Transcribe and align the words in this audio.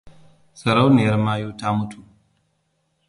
Sarauniyar 0.61 1.15
mayu 1.25 1.49
ta 1.59 1.69
mutu. 1.77 1.99